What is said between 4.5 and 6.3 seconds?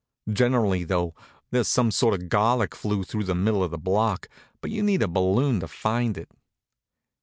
but you need a balloon to find